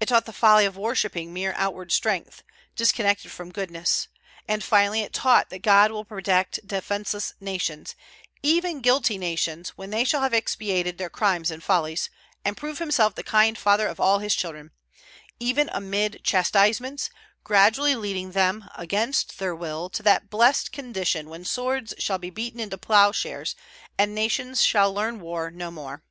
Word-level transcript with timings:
It 0.00 0.06
taught 0.08 0.26
the 0.26 0.34
folly 0.34 0.66
of 0.66 0.76
worshipping 0.76 1.32
mere 1.32 1.54
outward 1.56 1.90
strength, 1.90 2.42
disconnected 2.74 3.30
from 3.32 3.50
goodness; 3.50 4.06
and, 4.46 4.62
finally, 4.62 5.00
it 5.00 5.14
taught 5.14 5.48
that 5.48 5.60
God 5.62 5.90
will 5.90 6.04
protect 6.04 6.60
defenceless 6.66 7.32
nations, 7.40 7.96
and 7.98 8.38
even 8.42 8.80
guilty 8.82 9.16
nations, 9.16 9.70
when 9.70 9.88
they 9.88 10.04
shall 10.04 10.20
have 10.20 10.34
expiated 10.34 10.98
their 10.98 11.08
crimes 11.08 11.50
and 11.50 11.64
follies, 11.64 12.10
and 12.44 12.54
prove 12.54 12.80
Himself 12.80 13.14
the 13.14 13.22
kind 13.22 13.56
Father 13.56 13.86
of 13.88 13.98
all 13.98 14.18
His 14.18 14.36
children, 14.36 14.72
even 15.40 15.70
amid 15.72 16.20
chastisements, 16.22 17.08
gradually 17.42 17.94
leading 17.94 18.32
them, 18.32 18.68
against 18.76 19.38
their 19.38 19.56
will, 19.56 19.88
to 19.88 20.02
that 20.02 20.28
blessed 20.28 20.70
condition 20.70 21.30
when 21.30 21.46
swords 21.46 21.94
shall 21.98 22.18
be 22.18 22.28
beaten 22.28 22.60
into 22.60 22.76
ploughshares, 22.76 23.56
and 23.96 24.14
nations 24.14 24.62
shall 24.62 24.92
learn 24.92 25.18
war 25.18 25.50
no 25.50 25.70
more. 25.70 26.04